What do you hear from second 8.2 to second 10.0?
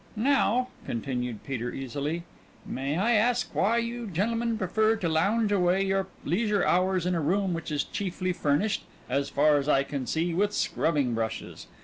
furnished, as far as I